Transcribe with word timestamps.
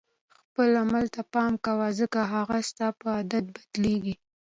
خپل 0.47 0.69
عمل 0.81 1.05
ته 1.15 1.21
پام 1.33 1.51
کوه 1.65 1.87
ځکه 1.99 2.19
هغه 2.33 2.57
ستا 2.69 2.87
په 2.99 3.07
عادت 3.15 3.43
بدلیږي. 3.53 4.15